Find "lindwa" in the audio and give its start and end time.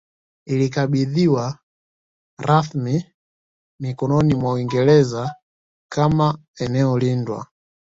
6.99-7.47